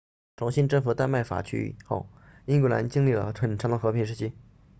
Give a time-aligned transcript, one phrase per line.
[0.35, 2.09] 重新征服丹麦法区域 danelaw 后
[2.47, 4.33] 英格兰经历了很长的和平时期